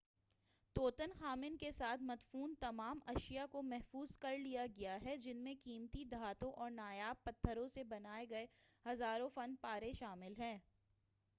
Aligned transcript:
طوطن 0.75 1.11
خامن 1.19 1.57
کے 1.57 1.71
ساتھ 1.71 2.03
مدفون 2.03 2.53
تمام 2.59 2.99
اشیاء 3.05 3.45
کو 3.51 3.61
محفوظ 3.63 4.17
کرلیا 4.17 4.65
گیا 4.75 4.97
ہے 5.03 5.15
جن 5.17 5.43
میں 5.43 5.53
قیمتی 5.63 6.03
دھاتوں 6.05 6.51
اور 6.53 6.71
نایاب 6.71 7.23
پتّھروں 7.23 7.67
سے 7.67 7.83
بنائے 7.83 8.25
گئے 8.29 8.45
ہزاروں 8.85 9.29
فن 9.29 9.55
پارے 9.61 9.91
شامِل 9.99 10.33
ہیں 10.37 10.57